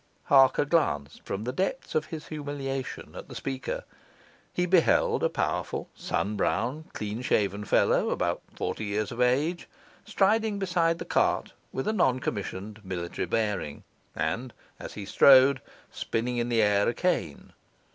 [0.23, 3.83] Harker glanced, from the depths of his humiliation, at the speaker.
[4.51, 9.67] He beheld a powerful, sun brown, clean shaven fellow, about forty years of age,
[10.03, 13.83] striding beside the cart with a non commissioned military bearing,
[14.15, 15.61] and (as he strode)
[15.91, 17.53] spinning in the air a cane.